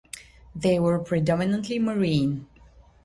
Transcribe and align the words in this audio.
They 0.55 0.79
were 0.79 0.97
predominantly 0.97 1.77
marine. 1.77 2.47